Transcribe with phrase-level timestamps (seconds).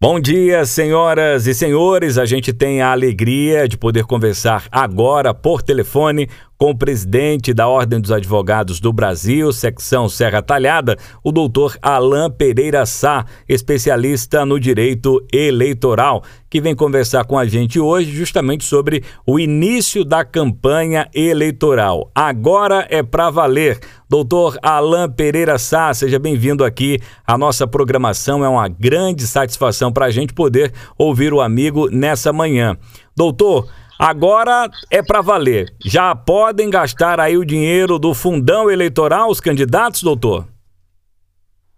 [0.00, 2.18] Bom dia, senhoras e senhores.
[2.18, 7.68] A gente tem a alegria de poder conversar agora por telefone com o presidente da
[7.68, 14.58] Ordem dos Advogados do Brasil, secção Serra Talhada, o doutor Alain Pereira Sá, especialista no
[14.58, 21.08] direito eleitoral, que vem conversar com a gente hoje justamente sobre o início da campanha
[21.14, 22.10] eleitoral.
[22.12, 23.78] Agora é para valer.
[24.10, 28.44] Doutor Alain Pereira Sá, seja bem-vindo aqui à nossa programação.
[28.44, 32.76] É uma grande satisfação para a gente poder ouvir o amigo nessa manhã.
[33.14, 35.74] Doutor, Agora é para valer.
[35.84, 40.46] Já podem gastar aí o dinheiro do fundão eleitoral os candidatos, doutor?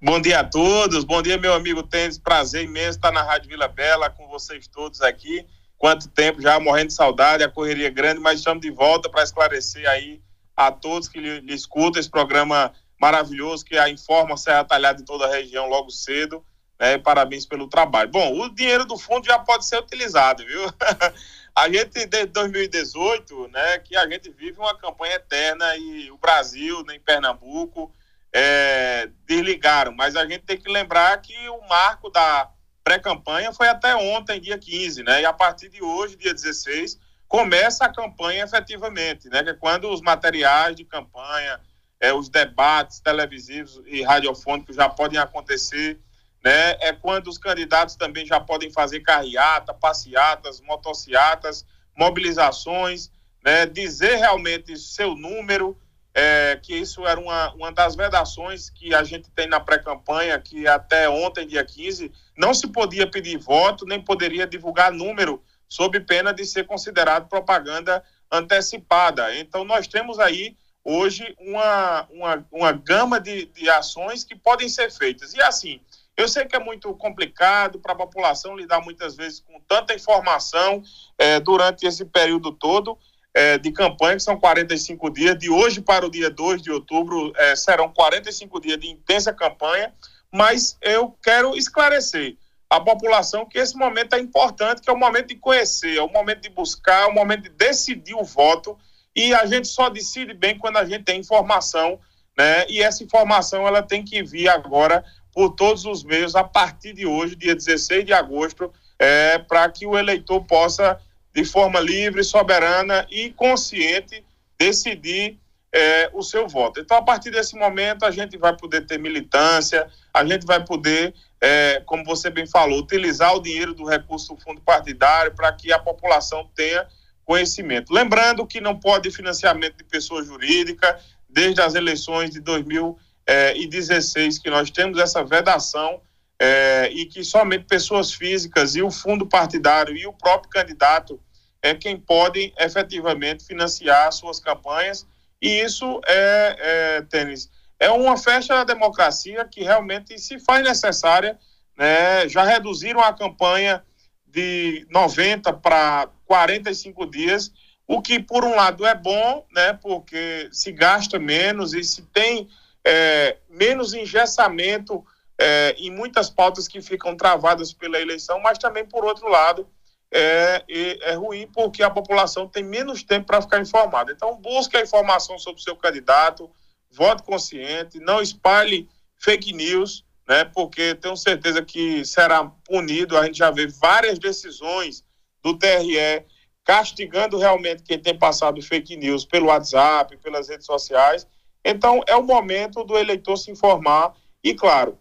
[0.03, 1.03] Bom dia a todos.
[1.03, 2.19] Bom dia, meu amigo Tênis.
[2.19, 5.47] Prazer imenso estar na Rádio Vila Bela com vocês todos aqui.
[5.79, 9.23] Quanto tempo já morrendo de saudade, a correria é grande, mas estamos de volta para
[9.23, 10.21] esclarecer aí
[10.55, 15.07] a todos que lhe, lhe escutam esse programa maravilhoso que a informa Serra Talhada em
[15.07, 16.45] toda a região logo cedo.
[16.79, 16.99] Né?
[16.99, 18.11] Parabéns pelo trabalho.
[18.11, 20.61] Bom, o dinheiro do fundo já pode ser utilizado, viu?
[21.55, 26.83] A gente, desde 2018, né, que a gente vive uma campanha eterna e o Brasil,
[26.85, 27.93] nem Pernambuco,
[28.33, 29.93] é, desligaram.
[29.93, 32.51] Mas a gente tem que lembrar que o marco da
[32.85, 35.23] pré-campanha foi até ontem, dia 15, né?
[35.23, 39.43] E a partir de hoje, dia 16, começa a campanha efetivamente, né?
[39.43, 41.61] Que é quando os materiais de campanha,
[42.01, 46.01] é, os debates televisivos e radiofônicos já podem acontecer
[46.45, 46.77] né?
[46.81, 51.65] É quando os candidatos também já podem fazer carreata, passeatas, motociatas,
[51.97, 53.11] mobilizações,
[53.45, 53.67] né?
[53.67, 55.77] Dizer realmente seu número,
[56.15, 60.67] é, que isso era uma, uma das vedações que a gente tem na pré-campanha, que
[60.67, 66.33] até ontem, dia 15, não se podia pedir voto, nem poderia divulgar número, sob pena
[66.33, 69.37] de ser considerado propaganda antecipada.
[69.37, 74.91] Então, nós temos aí hoje uma, uma, uma gama de, de ações que podem ser
[74.91, 75.35] feitas.
[75.35, 75.81] E assim,
[76.17, 80.83] eu sei que é muito complicado para a população lidar muitas vezes com tanta informação
[81.19, 82.99] é, durante esse período todo
[83.33, 85.39] é, de campanha, que são 45 dias.
[85.39, 89.95] De hoje para o dia 2 de outubro é, serão 45 dias de intensa campanha,
[90.33, 92.37] mas eu quero esclarecer
[92.69, 96.13] a população que esse momento é importante, que é o momento de conhecer, é o
[96.13, 98.79] momento de buscar, é o momento de decidir o voto,
[99.15, 101.99] e a gente só decide bem quando a gente tem informação,
[102.39, 102.65] né?
[102.69, 107.07] E essa informação ela tem que vir agora por todos os meios a partir de
[107.07, 111.01] hoje, dia 16 de agosto, é, para que o eleitor possa,
[111.33, 114.25] de forma livre, soberana e consciente,
[114.59, 115.39] decidir
[115.73, 116.81] é, o seu voto.
[116.81, 121.15] Então, a partir desse momento, a gente vai poder ter militância, a gente vai poder,
[121.41, 125.73] é, como você bem falou, utilizar o dinheiro do recurso do fundo partidário para que
[125.73, 126.87] a população tenha
[127.25, 127.95] conhecimento.
[127.95, 130.99] Lembrando que não pode financiamento de pessoa jurídica,
[131.29, 136.01] desde as eleições de 2020 é, e 16 que nós temos essa vedação
[136.37, 141.21] é, e que somente pessoas físicas e o fundo partidário e o próprio candidato
[141.63, 145.07] é quem podem efetivamente financiar suas campanhas.
[145.41, 147.49] E isso é, é tênis
[147.79, 151.39] é uma festa da democracia que realmente se faz necessária
[151.79, 153.83] né, já reduziram a campanha
[154.27, 157.53] de 90 para 45 dias
[157.87, 159.73] o que por um lado é bom né?
[159.81, 162.49] Porque se gasta menos e se tem
[162.85, 165.05] é, menos engessamento
[165.39, 169.67] é, em muitas pautas que ficam travadas pela eleição, mas também, por outro lado,
[170.13, 170.65] é,
[171.03, 174.13] é ruim porque a população tem menos tempo para ficar informada.
[174.13, 176.51] Então, busque a informação sobre o seu candidato,
[176.91, 183.17] vote consciente, não espalhe fake news, né, porque tenho certeza que será punido.
[183.17, 185.05] A gente já vê várias decisões
[185.43, 186.25] do TRE
[186.65, 191.27] castigando realmente quem tem passado fake news pelo WhatsApp, pelas redes sociais,
[191.65, 194.97] então, é o momento do eleitor se informar e, claro,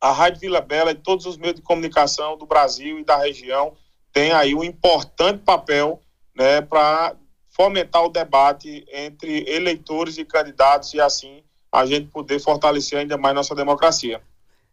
[0.00, 3.72] a Rádio Vila Bela e todos os meios de comunicação do Brasil e da região
[4.12, 6.00] têm aí um importante papel
[6.36, 7.14] né, para
[7.50, 13.34] fomentar o debate entre eleitores e candidatos e, assim, a gente poder fortalecer ainda mais
[13.34, 14.20] nossa democracia.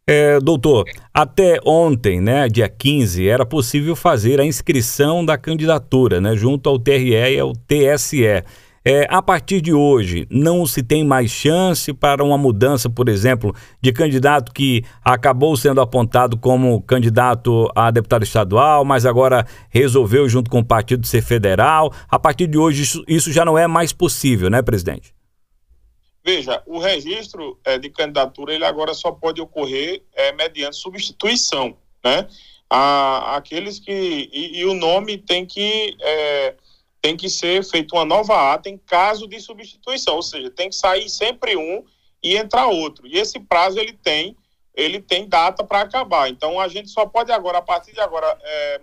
[0.08, 6.36] É, doutor, até ontem, né, dia 15, era possível fazer a inscrição da candidatura, né,
[6.36, 8.44] junto ao TRE e ao TSE.
[8.88, 13.52] É, a partir de hoje, não se tem mais chance para uma mudança, por exemplo,
[13.82, 20.52] de candidato que acabou sendo apontado como candidato a deputado estadual, mas agora resolveu, junto
[20.52, 21.92] com o partido, ser federal.
[22.08, 25.16] A partir de hoje, isso, isso já não é mais possível, né, presidente?
[26.24, 32.28] Veja, o registro é, de candidatura ele agora só pode ocorrer é, mediante substituição, né?
[32.70, 36.56] A, aqueles que e, e, o nome tem que é,
[37.06, 40.76] tem que ser feita uma nova ata em caso de substituição, ou seja, tem que
[40.76, 41.86] sair sempre um
[42.24, 43.06] e entrar outro.
[43.06, 44.36] E esse prazo ele tem
[44.74, 46.28] ele tem data para acabar.
[46.30, 48.82] Então, a gente só pode agora, a partir de agora, é,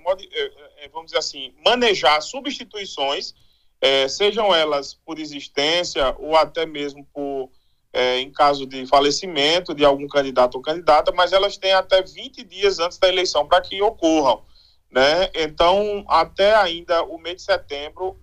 [0.79, 3.35] é, vamos dizer assim, manejar substituições,
[3.81, 7.51] é, sejam elas por existência ou até mesmo por,
[7.93, 12.45] é, em caso de falecimento de algum candidato ou candidata, mas elas têm até 20
[12.45, 14.45] dias antes da eleição para que ocorram.
[14.93, 15.31] Né?
[15.35, 18.21] Então, até ainda o mês de setembro,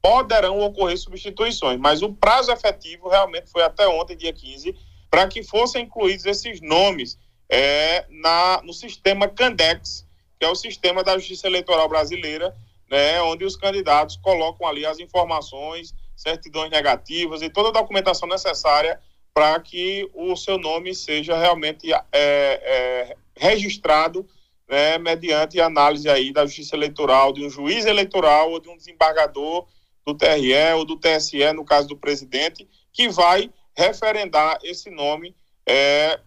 [0.00, 4.74] poderão ocorrer substituições, mas o prazo efetivo realmente foi até ontem, dia 15,
[5.10, 7.18] para que fossem incluídos esses nomes
[7.50, 10.06] é, na, no sistema Candex,
[10.38, 12.54] que é o sistema da Justiça Eleitoral Brasileira,
[12.90, 19.00] né, onde os candidatos colocam ali as informações, certidões negativas e toda a documentação necessária
[19.34, 24.26] para que o seu nome seja realmente é, é, registrado
[24.68, 29.66] né, mediante análise aí da Justiça Eleitoral, de um juiz eleitoral ou de um desembargador
[30.04, 35.34] do TRE ou do TSE, no caso do presidente, que vai referendar esse nome
[35.66, 36.20] é,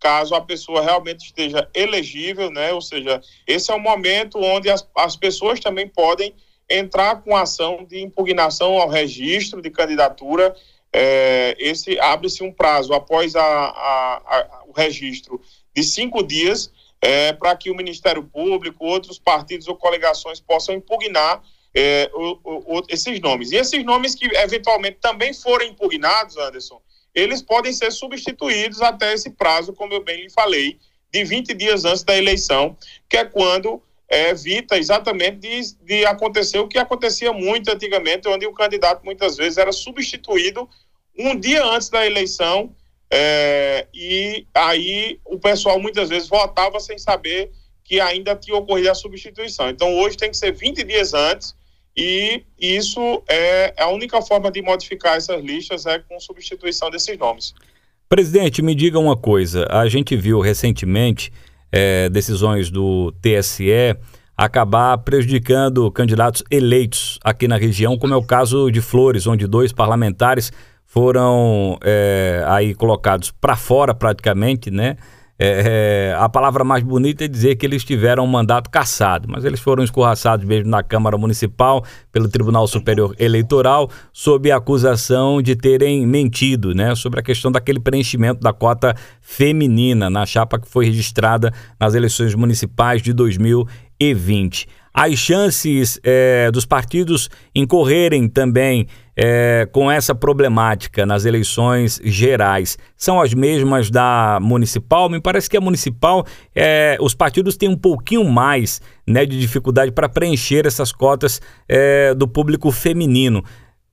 [0.00, 2.72] caso a pessoa realmente esteja elegível, né?
[2.72, 6.34] Ou seja, esse é o momento onde as, as pessoas também podem
[6.68, 10.54] entrar com ação de impugnação ao registro de candidatura.
[10.92, 15.40] É, esse abre-se um prazo após a, a, a, o registro
[15.74, 16.72] de cinco dias
[17.06, 21.40] é, para que o Ministério Público, outros partidos ou coligações possam impugnar
[21.72, 23.52] é, o, o, esses nomes.
[23.52, 26.82] E esses nomes que eventualmente também forem impugnados, Anderson,
[27.14, 30.80] eles podem ser substituídos até esse prazo, como eu bem lhe falei,
[31.12, 32.76] de 20 dias antes da eleição,
[33.08, 38.48] que é quando é, evita exatamente de, de acontecer o que acontecia muito antigamente, onde
[38.48, 40.68] o candidato muitas vezes era substituído
[41.16, 42.74] um dia antes da eleição
[43.10, 47.50] é, e aí o pessoal muitas vezes votava sem saber
[47.84, 49.68] que ainda tinha ocorrido a substituição.
[49.68, 51.54] Então hoje tem que ser 20 dias antes
[51.96, 57.54] e isso é a única forma de modificar essas listas é com substituição desses nomes.
[58.08, 59.66] Presidente, me diga uma coisa.
[59.70, 61.32] A gente viu recentemente
[61.72, 63.96] é, decisões do TSE
[64.36, 69.72] acabar prejudicando candidatos eleitos aqui na região, como é o caso de Flores, onde dois
[69.72, 70.52] parlamentares
[70.96, 74.96] foram é, aí colocados para fora praticamente, né?
[75.38, 79.44] É, é, a palavra mais bonita é dizer que eles tiveram um mandato cassado, mas
[79.44, 85.54] eles foram escorraçados mesmo na Câmara Municipal pelo Tribunal Superior Eleitoral sob a acusação de
[85.54, 90.86] terem mentido, né, sobre a questão daquele preenchimento da cota feminina na chapa que foi
[90.86, 94.66] registrada nas eleições municipais de 2020
[94.96, 98.86] as chances é, dos partidos incorrerem também
[99.16, 105.08] é, com essa problemática nas eleições gerais são as mesmas da municipal?
[105.08, 109.90] Me parece que a municipal, é, os partidos têm um pouquinho mais né, de dificuldade
[109.90, 113.42] para preencher essas cotas é, do público feminino.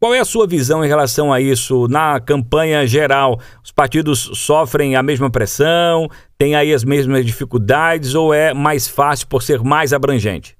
[0.03, 3.39] Qual é a sua visão em relação a isso na campanha geral?
[3.63, 9.27] Os partidos sofrem a mesma pressão, têm aí as mesmas dificuldades ou é mais fácil
[9.27, 10.57] por ser mais abrangente?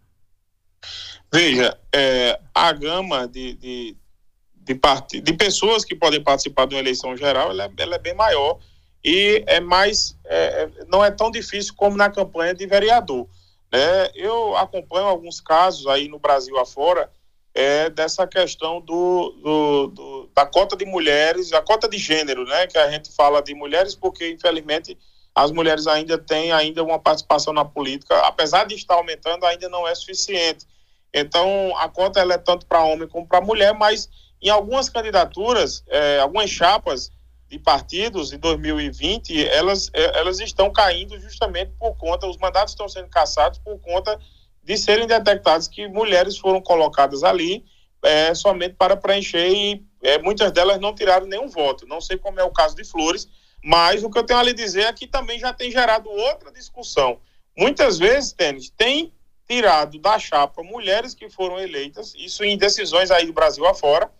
[1.33, 3.97] Veja, é, a gama de, de,
[4.63, 5.19] de, part...
[5.19, 8.57] de pessoas que podem participar de uma eleição geral, ela é, ela é bem maior
[9.03, 13.27] e é mais, é, é, não é tão difícil como na campanha de vereador.
[13.71, 14.09] Né?
[14.15, 17.11] Eu acompanho alguns casos aí no Brasil afora
[17.53, 22.67] é, dessa questão do, do, do, da cota de mulheres, a cota de gênero, né?
[22.67, 24.97] que a gente fala de mulheres porque, infelizmente,
[25.35, 29.87] as mulheres ainda têm ainda uma participação na política, apesar de estar aumentando, ainda não
[29.87, 30.65] é suficiente.
[31.13, 34.09] Então, a cota ela é tanto para homem como para mulher, mas
[34.43, 37.09] em algumas candidaturas, é, algumas chapas
[37.47, 42.89] de partidos em 2020, elas, é, elas estão caindo justamente por conta, os mandatos estão
[42.89, 44.19] sendo caçados por conta
[44.61, 47.63] de serem detectados que mulheres foram colocadas ali
[48.03, 51.87] é, somente para preencher e é, muitas delas não tiraram nenhum voto.
[51.87, 53.29] Não sei como é o caso de Flores,
[53.63, 56.51] mas o que eu tenho a lhe dizer é que também já tem gerado outra
[56.51, 57.19] discussão.
[57.57, 59.13] Muitas vezes, Tênis, tem
[59.47, 64.11] tirado da chapa mulheres que foram eleitas, isso em decisões aí do Brasil afora.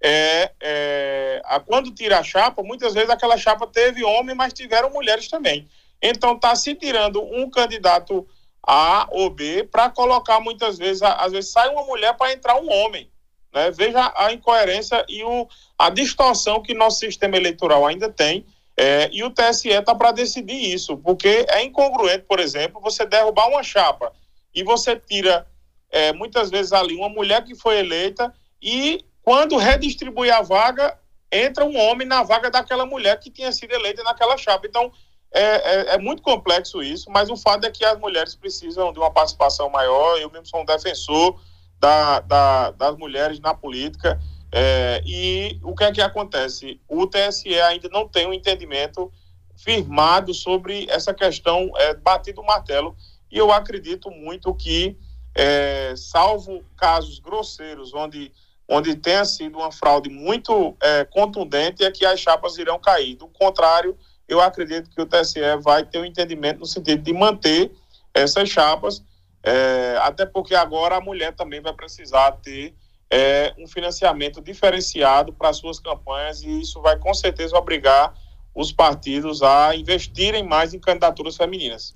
[0.00, 4.90] É, é, a, quando tira a chapa, muitas vezes aquela chapa teve homem, mas tiveram
[4.90, 5.68] mulheres também.
[6.00, 8.26] Então está se tirando um candidato
[8.66, 12.70] A ou B para colocar muitas vezes, às vezes sai uma mulher para entrar um
[12.70, 13.10] homem.
[13.52, 13.70] Né?
[13.70, 18.46] Veja a incoerência e o, a distorção que nosso sistema eleitoral ainda tem.
[18.80, 23.48] É, e o TSE está para decidir isso, porque é incongruente, por exemplo, você derrubar
[23.48, 24.12] uma chapa
[24.54, 25.44] e você tira
[25.90, 30.98] é, muitas vezes ali uma mulher que foi eleita e quando redistribui a vaga,
[31.30, 34.66] entra um homem na vaga daquela mulher que tinha sido eleita naquela chapa.
[34.66, 34.90] Então,
[35.30, 38.98] é, é, é, muito complexo isso, mas o fato é que as mulheres precisam de
[38.98, 40.16] uma participação maior.
[40.16, 41.38] Eu mesmo sou um defensor
[41.78, 44.18] da, da, das mulheres na política.
[44.50, 46.80] É, e o que é que acontece?
[46.88, 49.12] O TSE ainda não tem um entendimento
[49.58, 52.96] firmado sobre essa questão, é, batido o martelo.
[53.30, 54.96] E eu acredito muito que,
[55.34, 58.32] é, salvo casos grosseiros, onde,
[58.68, 63.16] onde tenha sido uma fraude muito é, contundente, é que as chapas irão cair.
[63.16, 63.96] Do contrário,
[64.28, 67.72] eu acredito que o TSE vai ter um entendimento no sentido de manter
[68.12, 69.02] essas chapas,
[69.42, 72.74] é, até porque agora a mulher também vai precisar ter
[73.10, 78.12] é, um financiamento diferenciado para suas campanhas e isso vai com certeza obrigar
[78.54, 81.94] os partidos a investirem mais em candidaturas femininas.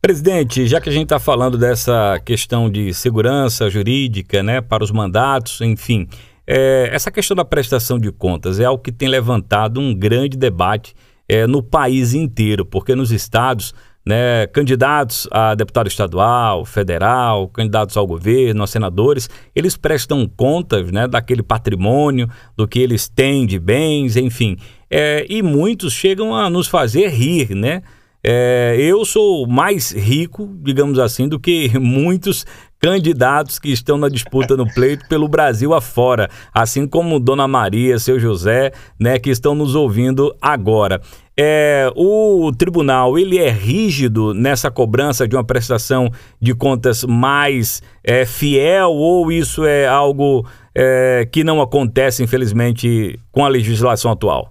[0.00, 4.92] Presidente, já que a gente está falando dessa questão de segurança jurídica, né, para os
[4.92, 6.06] mandatos, enfim,
[6.46, 10.94] é, essa questão da prestação de contas é algo que tem levantado um grande debate
[11.28, 13.74] é, no país inteiro, porque nos estados
[14.06, 21.08] né, candidatos a deputado estadual, federal, candidatos ao governo, a senadores, eles prestam contas né,
[21.08, 24.56] daquele patrimônio, do que eles têm de bens, enfim.
[24.88, 27.82] É, e muitos chegam a nos fazer rir, né?
[28.22, 32.44] É, eu sou mais rico, digamos assim, do que muitos
[32.80, 38.18] candidatos que estão na disputa no pleito pelo Brasil afora, assim como Dona Maria, seu
[38.18, 41.00] José, né, que estão nos ouvindo agora.
[41.36, 46.10] É, o tribunal ele é rígido nessa cobrança de uma prestação
[46.40, 50.44] de contas mais é, fiel ou isso é algo
[50.74, 54.50] é, que não acontece, infelizmente, com a legislação atual?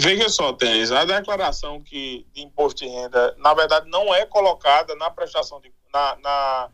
[0.00, 4.94] Veja só, Tênis, a declaração que, de imposto de renda, na verdade, não é colocada
[4.94, 6.68] na prestação de, na, na,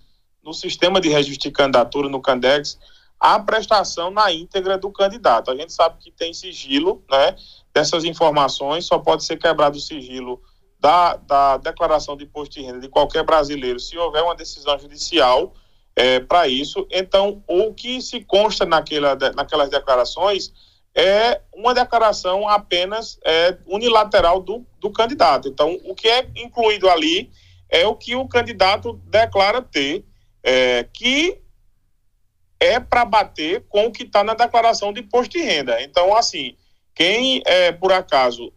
[0.45, 2.79] no sistema de registro de candidatura, no Candex,
[3.19, 5.51] a prestação na íntegra do candidato.
[5.51, 7.35] A gente sabe que tem sigilo, né?
[7.75, 10.41] Dessas informações, só pode ser quebrado o sigilo
[10.79, 15.53] da, da declaração de imposto de renda de qualquer brasileiro se houver uma decisão judicial
[15.97, 16.87] é, para isso.
[16.93, 20.53] Então, o que se consta naquela, naquelas declarações
[20.97, 25.47] é uma declaração apenas é, unilateral do, do candidato.
[25.47, 27.31] Então, o que é incluído ali
[27.69, 30.07] é o que o candidato declara ter,
[30.43, 31.39] é, que
[32.59, 35.83] é para bater com o que está na declaração de imposto de renda.
[35.83, 36.57] Então, assim,
[36.95, 38.51] quem, é, por acaso,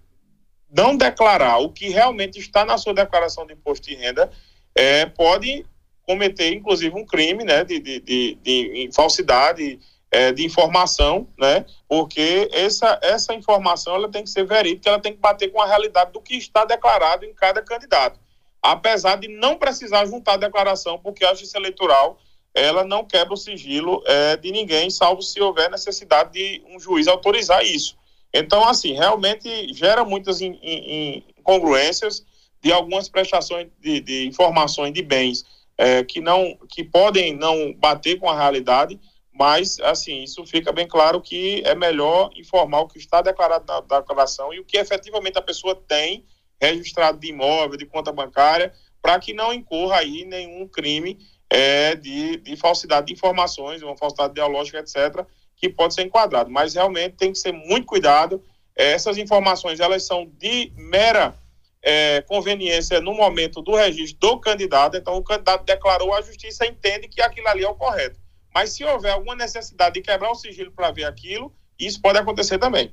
[0.71, 4.31] não declarar o que realmente está na sua declaração de imposto de renda,
[4.73, 5.65] é, pode
[6.03, 9.77] cometer, inclusive, um crime né, de, de, de, de falsidade
[10.11, 11.65] é, de informação, né?
[11.87, 15.67] Porque essa, essa informação ela tem que ser verídica, ela tem que bater com a
[15.67, 18.19] realidade do que está declarado em cada candidato.
[18.61, 22.19] Apesar de não precisar juntar a declaração, porque a justiça eleitoral
[22.53, 27.07] ela não quebra o sigilo é, de ninguém, salvo se houver necessidade de um juiz
[27.07, 27.95] autorizar isso.
[28.33, 32.25] Então, assim, realmente gera muitas incongruências
[32.61, 35.45] de algumas prestações de, de informações de bens
[35.77, 38.99] é, que não que podem não bater com a realidade
[39.39, 43.99] mas, assim, isso fica bem claro que é melhor informar o que está declarado na
[44.01, 46.25] declaração e o que efetivamente a pessoa tem
[46.61, 51.17] registrado de imóvel, de conta bancária, para que não incorra aí nenhum crime
[51.49, 56.49] é, de, de falsidade de informações, uma falsidade ideológica, etc., que pode ser enquadrado.
[56.49, 58.43] Mas realmente tem que ser muito cuidado.
[58.75, 61.33] Essas informações, elas são de mera
[61.81, 64.97] é, conveniência no momento do registro do candidato.
[64.97, 68.19] Então, o candidato declarou, a justiça entende que aquilo ali é o correto.
[68.53, 72.57] Mas se houver alguma necessidade de quebrar o sigilo para ver aquilo, isso pode acontecer
[72.57, 72.91] também.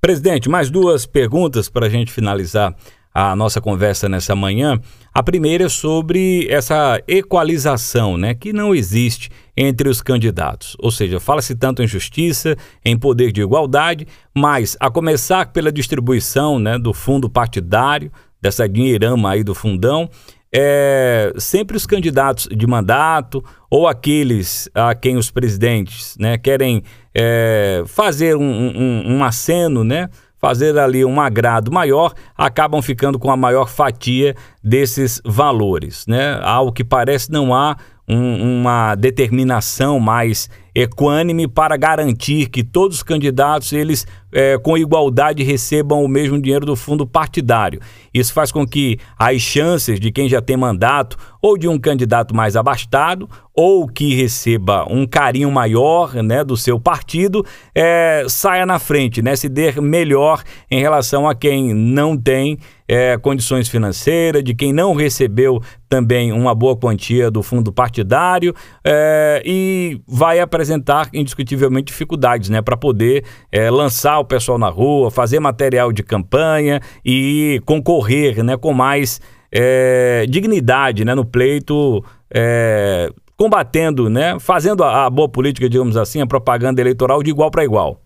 [0.00, 2.74] Presidente, mais duas perguntas para a gente finalizar
[3.14, 4.80] a nossa conversa nessa manhã.
[5.12, 10.76] A primeira é sobre essa equalização, né, que não existe entre os candidatos.
[10.78, 16.58] Ou seja, fala-se tanto em justiça, em poder de igualdade, mas a começar pela distribuição,
[16.58, 20.10] né, do fundo partidário, dessa dinheirama aí do fundão,
[20.54, 26.82] é, sempre os candidatos de mandato ou aqueles a quem os presidentes né, querem
[27.14, 33.30] é, fazer um, um, um aceno, né, fazer ali um agrado maior, acabam ficando com
[33.30, 36.04] a maior fatia desses valores.
[36.06, 36.38] Né?
[36.42, 37.76] Ao que parece, não há
[38.08, 45.42] um, uma determinação mais equânime para garantir que todos os candidatos eles é, com igualdade
[45.42, 47.80] recebam o mesmo dinheiro do fundo partidário.
[48.12, 52.34] Isso faz com que as chances de quem já tem mandato ou de um candidato
[52.34, 58.78] mais abastado ou que receba um carinho maior né, do seu partido é, saia na
[58.78, 62.58] frente, né, se der melhor em relação a quem não tem
[62.92, 69.42] é, condições financeiras, de quem não recebeu também uma boa quantia do fundo partidário é,
[69.46, 75.40] e vai apresentar indiscutivelmente dificuldades né, para poder é, lançar o pessoal na rua, fazer
[75.40, 83.08] material de campanha e concorrer né, com mais é, dignidade né, no pleito, é,
[83.38, 87.64] combatendo, né, fazendo a, a boa política, digamos assim, a propaganda eleitoral de igual para
[87.64, 88.02] igual.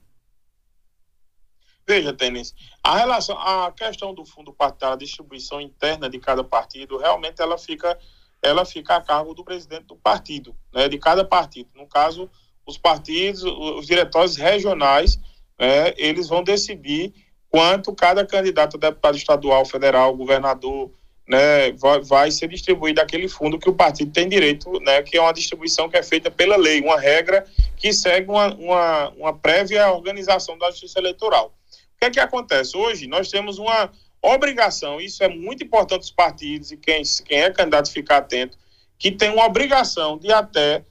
[1.88, 2.52] Veja, Tênis,
[2.82, 7.56] a relação, a questão do fundo partidário, a distribuição interna de cada partido, realmente ela
[7.56, 7.96] fica,
[8.42, 11.70] ela fica a cargo do presidente do partido, né, de cada partido.
[11.76, 12.28] No caso,
[12.66, 15.16] os partidos, os diretórios regionais,
[15.56, 17.14] né, eles vão decidir
[17.48, 20.90] quanto cada candidato a deputado estadual, federal, governador,
[21.28, 25.20] né, vai, vai ser distribuído aquele fundo que o partido tem direito, né, que é
[25.20, 29.92] uma distribuição que é feita pela lei, uma regra que segue uma, uma, uma prévia
[29.92, 31.52] organização da justiça eleitoral.
[31.96, 32.76] O que é que acontece?
[32.76, 37.50] Hoje nós temos uma obrigação, isso é muito importante os partidos e quem, quem é
[37.50, 38.58] candidato ficar atento,
[38.98, 40.84] que tem uma obrigação de até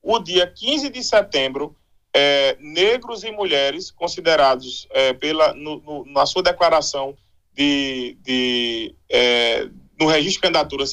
[0.00, 1.76] o dia 15 de setembro,
[2.14, 7.16] é, negros e mulheres considerados é, pela, no, no, na sua declaração
[7.54, 10.84] de, de é, no registro de candidatura,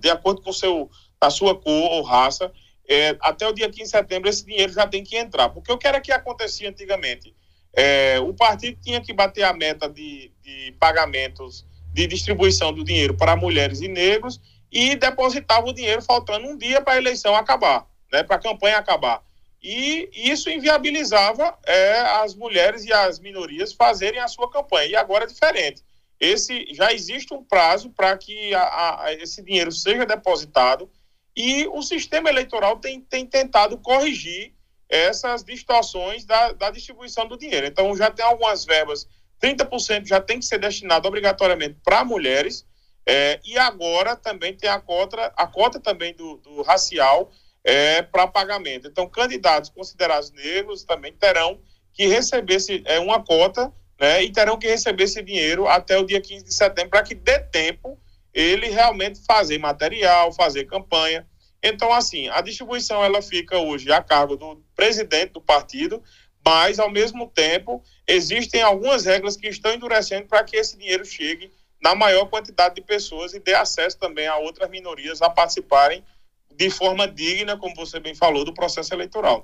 [0.00, 0.90] de acordo com seu,
[1.20, 2.52] a sua cor ou raça,
[2.88, 5.48] é, até o dia 15 de setembro esse dinheiro já tem que entrar.
[5.48, 7.34] Porque o que era que acontecia antigamente?
[7.76, 13.14] É, o partido tinha que bater a meta de, de pagamentos de distribuição do dinheiro
[13.14, 14.40] para mulheres e negros
[14.70, 18.78] e depositava o dinheiro faltando um dia para a eleição acabar, né, para a campanha
[18.78, 19.22] acabar.
[19.62, 24.86] E isso inviabilizava é, as mulheres e as minorias fazerem a sua campanha.
[24.90, 25.82] E agora é diferente.
[26.20, 30.90] Esse já existe um prazo para que a, a, esse dinheiro seja depositado
[31.36, 34.52] e o sistema eleitoral tem, tem tentado corrigir
[34.88, 37.66] essas distorções da, da distribuição do dinheiro.
[37.66, 39.08] Então, já tem algumas verbas,
[39.42, 42.66] 30% já tem que ser destinado obrigatoriamente para mulheres,
[43.06, 47.30] é, e agora também tem a cota, a cota também do, do racial
[47.62, 48.88] é, para pagamento.
[48.88, 51.60] Então, candidatos considerados negros também terão
[51.92, 56.04] que receber esse, é, uma cota né, e terão que receber esse dinheiro até o
[56.04, 57.98] dia 15 de setembro para que dê tempo
[58.32, 61.26] ele realmente fazer material, fazer campanha.
[61.66, 66.02] Então, assim, a distribuição ela fica hoje a cargo do presidente do partido,
[66.44, 71.50] mas, ao mesmo tempo, existem algumas regras que estão endurecendo para que esse dinheiro chegue
[71.82, 76.04] na maior quantidade de pessoas e dê acesso também a outras minorias a participarem
[76.54, 79.42] de forma digna, como você bem falou, do processo eleitoral.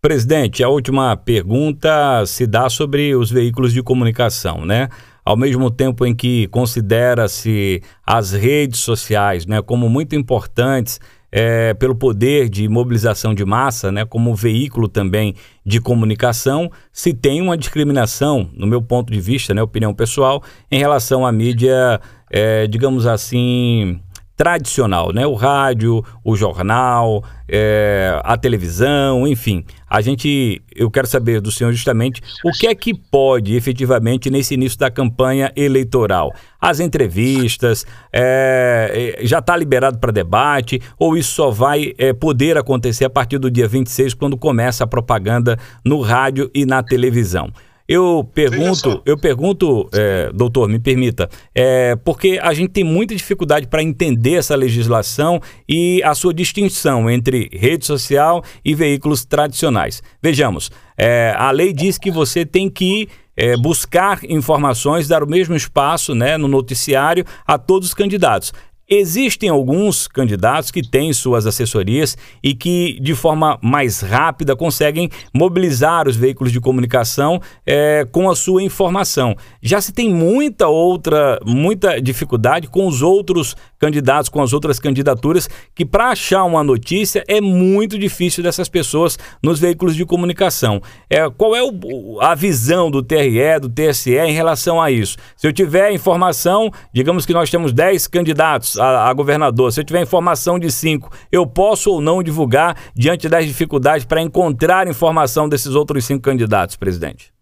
[0.00, 4.88] Presidente, a última pergunta se dá sobre os veículos de comunicação, né?
[5.24, 11.00] Ao mesmo tempo em que considera-se as redes sociais, né, como muito importantes
[11.38, 15.34] é, pelo poder de mobilização de massa, né, como veículo também
[15.66, 20.78] de comunicação, se tem uma discriminação, no meu ponto de vista, né, opinião pessoal, em
[20.78, 24.00] relação à mídia, é, digamos assim,
[24.36, 25.26] tradicional, né?
[25.26, 29.64] O rádio, o jornal, é, a televisão, enfim.
[29.88, 34.52] A gente, eu quero saber do senhor justamente o que é que pode efetivamente nesse
[34.54, 36.34] início da campanha eleitoral.
[36.60, 42.58] As entrevistas, é, é já está liberado para debate ou isso só vai é, poder
[42.58, 47.50] acontecer a partir do dia 26, quando começa a propaganda no rádio e na televisão?
[47.88, 53.68] Eu pergunto, eu pergunto, é, doutor, me permita, é, porque a gente tem muita dificuldade
[53.68, 60.02] para entender essa legislação e a sua distinção entre rede social e veículos tradicionais.
[60.20, 65.54] Vejamos, é, a lei diz que você tem que é, buscar informações, dar o mesmo
[65.54, 68.52] espaço né, no noticiário a todos os candidatos.
[68.88, 76.06] Existem alguns candidatos que têm suas assessorias e que, de forma mais rápida, conseguem mobilizar
[76.06, 79.34] os veículos de comunicação é, com a sua informação.
[79.60, 85.48] Já se tem muita outra, muita dificuldade com os outros candidatos, com as outras candidaturas,
[85.74, 90.80] que para achar uma notícia é muito difícil dessas pessoas nos veículos de comunicação.
[91.10, 95.16] É, qual é o, a visão do TRE, do TSE em relação a isso?
[95.36, 99.84] Se eu tiver informação, digamos que nós temos 10 candidatos a, a governador, se eu
[99.84, 105.48] tiver informação de cinco, eu posso ou não divulgar diante das dificuldades para encontrar informação
[105.48, 107.32] desses outros cinco candidatos, presidente?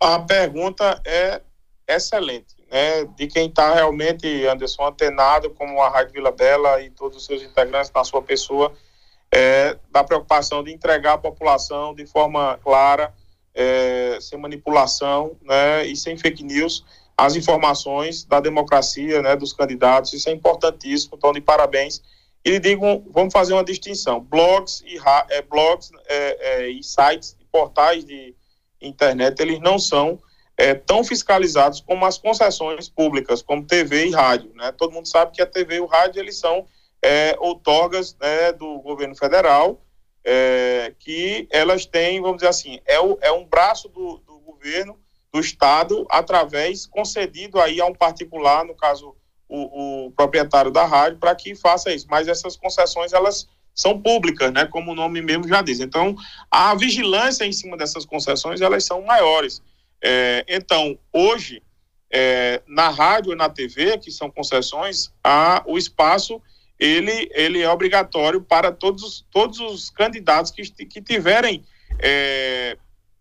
[0.00, 1.40] A pergunta é
[1.86, 3.04] excelente, né?
[3.16, 7.42] De quem está realmente, Anderson, antenado, como a Rádio Vila Bela e todos os seus
[7.42, 8.72] integrantes na sua pessoa,
[9.32, 13.12] é, da preocupação de entregar à população de forma clara,
[13.54, 16.84] é, sem manipulação né, e sem fake news,
[17.20, 22.02] as informações da democracia, né, dos candidatos, isso é importantíssimo, então de parabéns.
[22.42, 28.06] E digo, vamos fazer uma distinção, blogs e, é, blogs, é, é, e sites portais
[28.06, 28.34] de
[28.80, 30.18] internet, eles não são
[30.56, 34.72] é, tão fiscalizados como as concessões públicas, como TV e rádio, né?
[34.72, 36.66] Todo mundo sabe que a TV e o rádio, eles são
[37.02, 39.78] é, outorgas né, do governo federal,
[40.24, 44.98] é, que elas têm, vamos dizer assim, é, o, um braço do, do governo
[45.32, 49.14] do Estado através concedido aí a um particular, no caso
[49.48, 52.06] o, o proprietário da rádio, para que faça isso.
[52.08, 55.80] Mas essas concessões elas são públicas, né, como o nome mesmo já diz.
[55.80, 56.16] Então
[56.50, 59.62] a vigilância em cima dessas concessões elas são maiores.
[60.02, 61.62] É, então, hoje,
[62.10, 66.40] é, na rádio e na TV, que são concessões, a, o espaço
[66.78, 71.62] ele, ele é obrigatório para todos, todos os candidatos que, que tiverem
[71.98, 72.78] é,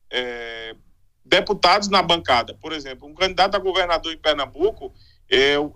[0.09, 0.75] é,
[1.29, 2.53] deputados na bancada.
[2.55, 4.93] Por exemplo, um candidato a governador em Pernambuco,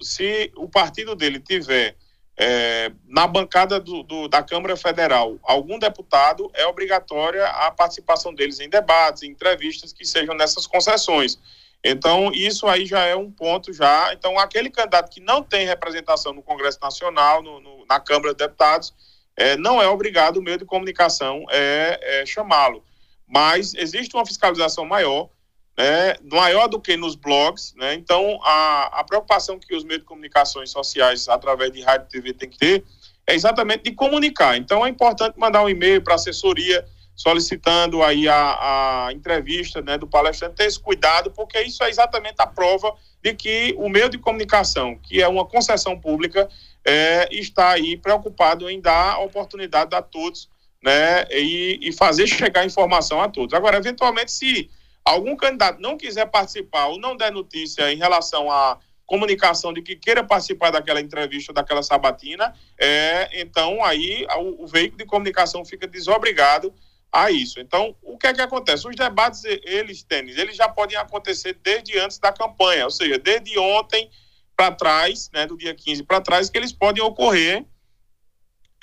[0.01, 1.95] se o partido dele tiver
[2.35, 8.59] é, na bancada do, do, da Câmara Federal algum deputado, é obrigatória a participação deles
[8.59, 11.37] em debates, em entrevistas que sejam nessas concessões.
[11.83, 14.13] Então, isso aí já é um ponto já.
[14.13, 18.37] Então, aquele candidato que não tem representação no Congresso Nacional, no, no, na Câmara de
[18.37, 18.93] Deputados,
[19.35, 22.83] é, não é obrigado o meio de comunicação é, é chamá-lo.
[23.27, 25.29] Mas existe uma fiscalização maior,
[25.77, 27.73] né, maior do que nos blogs.
[27.75, 27.93] Né?
[27.95, 32.33] Então, a, a preocupação que os meios de comunicações sociais, através de rádio e TV,
[32.33, 32.83] tem que ter
[33.25, 34.57] é exatamente de comunicar.
[34.57, 39.97] Então, é importante mandar um e-mail para a assessoria solicitando aí a, a entrevista né,
[39.97, 44.09] do palestrante, ter esse cuidado, porque isso é exatamente a prova de que o meio
[44.09, 46.49] de comunicação, que é uma concessão pública,
[46.83, 50.49] é, está aí preocupado em dar oportunidade a todos
[50.83, 53.53] né, e, e fazer chegar informação a todos.
[53.53, 54.69] Agora, eventualmente, se
[55.03, 59.95] algum candidato não quiser participar ou não der notícia em relação à comunicação de que
[59.95, 65.85] queira participar daquela entrevista, daquela sabatina, é, então aí o, o veículo de comunicação fica
[65.85, 66.73] desobrigado
[67.11, 67.59] a isso.
[67.59, 68.87] Então, o que é que acontece?
[68.87, 73.57] Os debates, eles, tênis, eles já podem acontecer desde antes da campanha, ou seja, desde
[73.59, 74.09] ontem
[74.55, 77.65] para trás, né, do dia 15 para trás, que eles podem ocorrer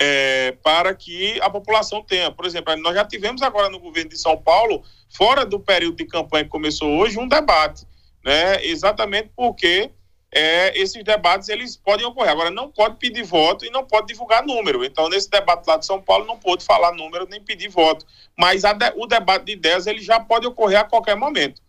[0.03, 2.31] é, para que a população tenha.
[2.31, 6.05] Por exemplo, nós já tivemos agora no governo de São Paulo, fora do período de
[6.05, 7.85] campanha que começou hoje, um debate,
[8.25, 9.91] né, exatamente porque
[10.31, 12.31] é, esses debates eles podem ocorrer.
[12.31, 14.83] Agora, não pode pedir voto e não pode divulgar número.
[14.83, 18.03] Então, nesse debate lá de São Paulo, não pode falar número nem pedir voto.
[18.35, 21.61] Mas de, o debate de ideias ele já pode ocorrer a qualquer momento.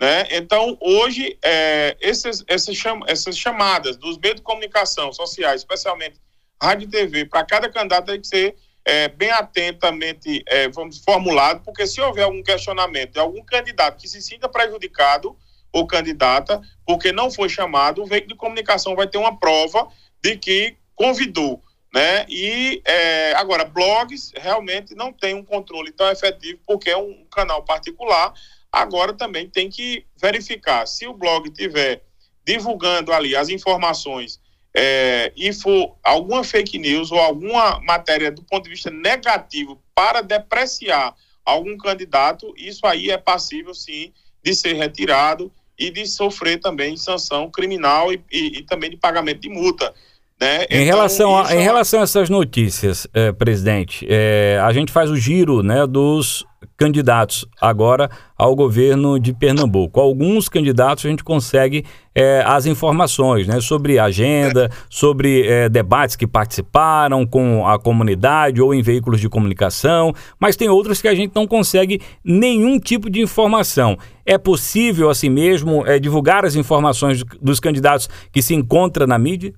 [0.00, 0.26] Né?
[0.32, 2.44] Então, hoje, é, esses,
[2.74, 6.18] cham, essas chamadas dos meios de comunicação sociais, especialmente
[6.62, 11.62] rádio e TV, para cada candidato tem que ser é, bem atentamente é, vamos, formulado,
[11.64, 15.36] porque se houver algum questionamento de algum candidato que se sinta prejudicado,
[15.76, 19.88] ou candidata, porque não foi chamado, o veículo de comunicação vai ter uma prova
[20.22, 21.62] de que convidou.
[21.94, 22.24] Né?
[22.28, 27.62] E é, agora, blogs realmente não tem um controle tão efetivo, porque é um canal
[27.62, 28.32] particular.
[28.72, 32.02] Agora também tem que verificar se o blog tiver
[32.44, 34.40] divulgando ali as informações
[34.78, 40.20] é, e for alguma fake news ou alguma matéria do ponto de vista negativo para
[40.20, 44.12] depreciar algum candidato, isso aí é passível sim
[44.44, 49.40] de ser retirado e de sofrer também sanção criminal e, e, e também de pagamento
[49.40, 49.94] de multa.
[50.38, 50.64] Né?
[50.64, 54.92] Em, então, relação a, em é relação a essas notícias, eh, presidente, eh, a gente
[54.92, 56.44] faz o giro né, dos
[56.76, 59.98] candidatos agora ao governo de Pernambuco.
[59.98, 67.26] Alguns candidatos a gente consegue eh, as informações né, sobre agenda, sobre debates que participaram
[67.26, 71.46] com a comunidade ou em veículos de comunicação, mas tem outros que a gente não
[71.46, 73.96] consegue nenhum tipo de informação.
[74.26, 79.54] É possível, assim mesmo, divulgar as informações dos candidatos que se encontram na mídia?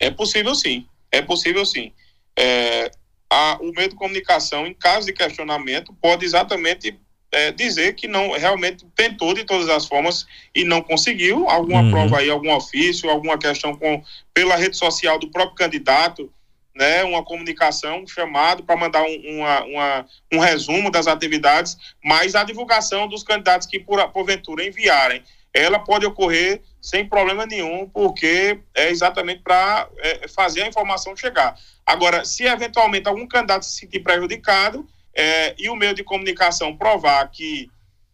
[0.00, 1.92] É possível sim, é possível sim.
[2.36, 2.90] É,
[3.28, 6.98] a, o meio de comunicação, em caso de questionamento, pode exatamente
[7.30, 11.90] é, dizer que não realmente tentou de todas as formas e não conseguiu alguma uhum.
[11.90, 16.32] prova aí, algum ofício, alguma questão com pela rede social do próprio candidato,
[16.74, 22.36] né, uma comunicação, um chamado para mandar um, uma, uma, um resumo das atividades, mas
[22.36, 28.60] a divulgação dos candidatos que por, porventura enviarem, ela pode ocorrer sem problema nenhum, porque
[28.74, 31.56] é exatamente para é, fazer a informação chegar.
[31.84, 37.28] Agora, se eventualmente algum candidato se sentir prejudicado é, e o meio de comunicação provar
[37.30, 37.68] que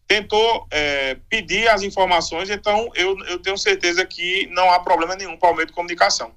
[0.06, 5.36] tentou é, pedir as informações, então eu, eu tenho certeza que não há problema nenhum
[5.36, 6.32] para o meio de comunicação.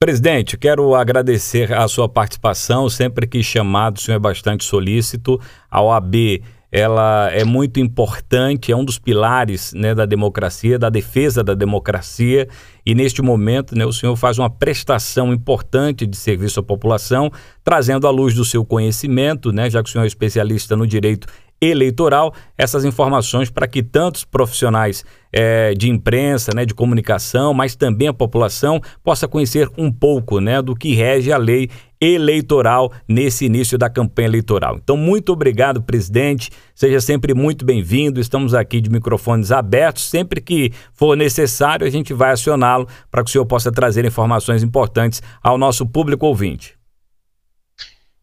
[0.00, 2.88] Presidente, quero agradecer a sua participação.
[2.88, 5.40] Sempre que chamado, o senhor é bastante solícito.
[5.68, 6.14] A OAB
[6.70, 12.46] ela é muito importante, é um dos pilares né, da democracia, da defesa da democracia,
[12.84, 17.30] e neste momento né, o senhor faz uma prestação importante de serviço à população,
[17.64, 21.26] trazendo à luz do seu conhecimento, né, já que o senhor é especialista no direito
[21.60, 28.08] eleitoral, essas informações para que tantos profissionais é, de imprensa, né, de comunicação, mas também
[28.08, 31.68] a população possa conhecer um pouco né, do que rege a lei
[32.00, 34.76] eleitoral nesse início da campanha eleitoral.
[34.76, 36.50] Então, muito obrigado, presidente.
[36.74, 38.20] Seja sempre muito bem-vindo.
[38.20, 40.04] Estamos aqui de microfones abertos.
[40.04, 44.62] Sempre que for necessário, a gente vai acioná-lo para que o senhor possa trazer informações
[44.62, 46.78] importantes ao nosso público ouvinte.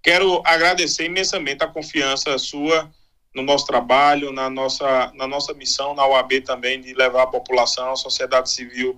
[0.02, 2.89] Quero agradecer imensamente a confiança sua
[3.36, 7.91] no nosso trabalho, na nossa, na nossa missão na OAB também de levar a população,
[7.91, 8.98] a sociedade civil,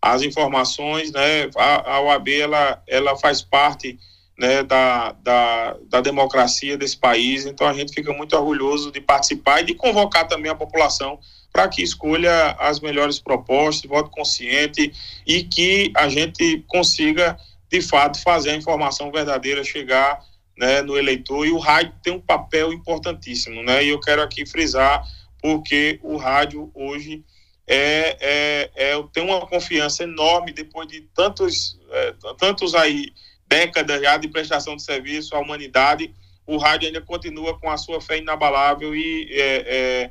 [0.00, 1.50] as informações, né?
[1.56, 3.98] A, a OAB ela, ela faz parte
[4.38, 9.62] né, da, da, da democracia desse país, então a gente fica muito orgulhoso de participar
[9.62, 11.18] e de convocar também a população
[11.52, 14.92] para que escolha as melhores propostas, voto consciente
[15.26, 17.36] e que a gente consiga,
[17.68, 20.22] de fato, fazer a informação verdadeira chegar
[20.58, 21.46] né, no eleitor.
[21.46, 23.84] E o rádio tem um papel importantíssimo, né?
[23.84, 25.06] E eu quero aqui frisar,
[25.40, 27.24] porque o rádio hoje
[27.66, 33.12] é, é, é, tem uma confiança enorme depois de tantos, é, tantos aí
[33.46, 36.12] décadas já de prestação de serviço à humanidade.
[36.44, 40.10] O rádio ainda continua com a sua fé inabalável e é,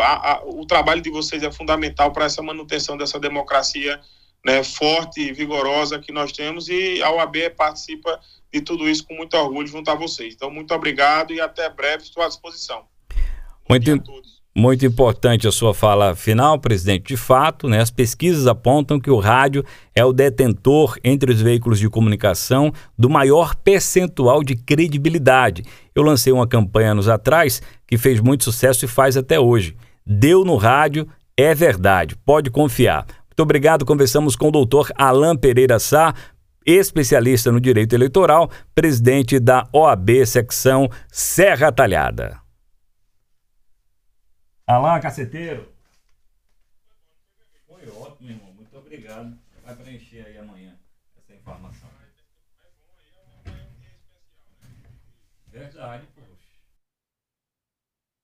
[0.00, 4.00] a, a, o trabalho de vocês é fundamental para essa manutenção dessa democracia
[4.44, 8.18] né, forte e vigorosa que nós temos e a OAB participa
[8.52, 10.34] de tudo isso com muito orgulho junto a vocês.
[10.34, 12.82] Então, muito obrigado e até breve, estou à disposição.
[13.68, 14.02] Muito,
[14.54, 17.04] muito importante a sua fala final, presidente.
[17.08, 21.78] De fato, né, as pesquisas apontam que o rádio é o detentor entre os veículos
[21.78, 25.64] de comunicação do maior percentual de credibilidade.
[25.94, 29.74] Eu lancei uma campanha anos atrás que fez muito sucesso e faz até hoje.
[30.04, 33.06] Deu no rádio, é verdade, pode confiar.
[33.32, 33.86] Muito obrigado.
[33.86, 36.14] Conversamos com o doutor Alain Pereira Sá,
[36.66, 42.38] especialista no direito eleitoral, presidente da OAB secção Serra Talhada.
[44.66, 45.66] Alain Caceteiro.
[47.66, 48.52] Foi ótimo, irmão.
[48.54, 49.34] Muito obrigado.
[49.64, 50.01] Vai preencher